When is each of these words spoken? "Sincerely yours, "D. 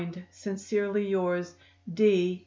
"Sincerely 0.31 1.07
yours, 1.07 1.53
"D. 1.93 2.39